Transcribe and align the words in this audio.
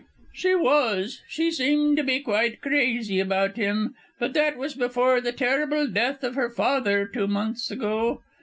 "She 0.33 0.55
was; 0.55 1.21
she 1.27 1.51
seemed 1.51 1.95
to 1.97 2.03
be 2.03 2.21
quite 2.21 2.59
crazy 2.59 3.19
about 3.19 3.55
him, 3.55 3.93
but 4.17 4.33
that 4.33 4.57
was 4.57 4.73
before 4.73 5.21
the 5.21 5.31
terrible 5.31 5.85
death 5.85 6.23
of 6.23 6.33
her 6.33 6.49
father 6.49 7.05
two 7.05 7.27
months 7.27 7.69
ago. 7.69 8.23